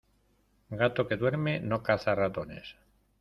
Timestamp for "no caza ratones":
1.73-2.73